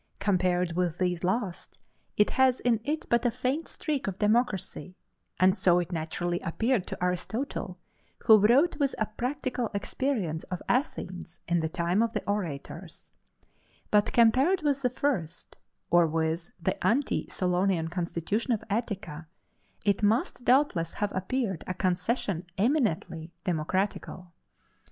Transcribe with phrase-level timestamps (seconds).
[0.17, 1.77] Compared with these last,
[2.17, 4.95] it has in it but a faint streak of democracy
[5.39, 7.77] and so it naturally appeared to Aristotle,
[8.25, 13.11] who wrote with a practical experience of Athens in the time of the orators;
[13.91, 15.57] but compared with the first,
[15.91, 19.27] or with the ante Solonian constitution of Attica,
[19.85, 24.33] it must doubtless have appeared a concession eminently democratical.